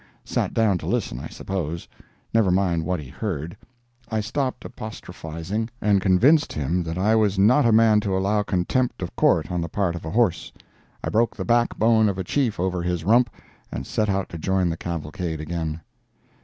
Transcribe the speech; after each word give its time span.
Sat 0.25 0.55
down 0.55 0.79
to 0.79 0.87
listen, 0.87 1.19
I 1.19 1.27
suppose. 1.27 1.87
Never 2.33 2.49
mind 2.49 2.85
what 2.85 2.99
he 2.99 3.07
heard. 3.09 3.55
I 4.09 4.19
stopped 4.19 4.65
apostrophising 4.65 5.69
and 5.79 6.01
convinced 6.01 6.53
him 6.53 6.81
that 6.85 6.97
I 6.97 7.15
was 7.15 7.37
not 7.37 7.67
a 7.67 7.71
man 7.71 7.99
to 7.99 8.17
allow 8.17 8.41
contempt 8.41 9.03
of 9.03 9.15
Court 9.15 9.51
on 9.51 9.61
the 9.61 9.69
part 9.69 9.93
of 9.93 10.03
a 10.03 10.09
horse. 10.09 10.51
I 11.03 11.09
broke 11.09 11.35
the 11.37 11.45
back 11.45 11.77
bone 11.77 12.09
of 12.09 12.17
a 12.17 12.23
Chief 12.23 12.59
over 12.59 12.81
his 12.81 13.03
rump 13.03 13.29
and 13.71 13.85
set 13.85 14.09
out 14.09 14.27
to 14.29 14.39
join 14.39 14.69
the 14.71 14.75
cavalcade 14.77 15.39
again. 15.39 15.81